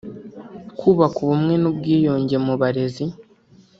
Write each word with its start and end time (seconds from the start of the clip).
kubaka 0.79 1.17
ubumwe 1.23 1.55
n’ubwiyunge 1.61 2.35
mu 2.45 2.53
barezi 2.61 3.05